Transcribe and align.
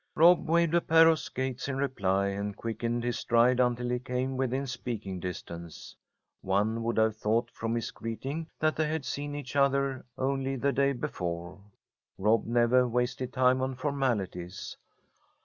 Rob 0.15 0.49
waved 0.49 0.73
a 0.73 0.81
pair 0.81 1.07
of 1.07 1.19
skates 1.19 1.67
in 1.67 1.77
reply, 1.77 2.29
and 2.29 2.57
quickened 2.57 3.03
his 3.03 3.19
stride 3.19 3.59
until 3.59 3.89
he 3.89 3.99
came 3.99 4.35
within 4.35 4.65
speaking 4.65 5.19
distance. 5.19 5.95
One 6.41 6.81
would 6.81 6.97
have 6.97 7.15
thought 7.17 7.51
from 7.51 7.75
his 7.75 7.91
greeting 7.91 8.47
that 8.59 8.75
they 8.77 8.87
had 8.87 9.05
seen 9.05 9.35
each 9.35 9.55
other 9.55 10.03
only 10.17 10.55
the 10.55 10.73
day 10.73 10.93
before. 10.93 11.61
Rob 12.17 12.47
never 12.47 12.87
wasted 12.87 13.31
time 13.31 13.61
on 13.61 13.75
formalities. 13.75 14.75